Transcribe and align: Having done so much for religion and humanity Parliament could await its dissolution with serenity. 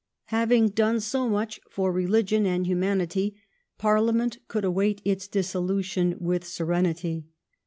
Having 0.33 0.69
done 0.69 0.99
so 0.99 1.29
much 1.29 1.59
for 1.69 1.91
religion 1.91 2.47
and 2.47 2.65
humanity 2.65 3.35
Parliament 3.77 4.39
could 4.47 4.65
await 4.65 4.99
its 5.05 5.27
dissolution 5.27 6.15
with 6.19 6.43
serenity. 6.43 7.27